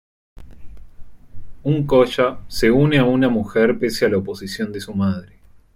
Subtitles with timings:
[1.63, 5.37] Un coya se une a una mujer pese a la oposición de su madre.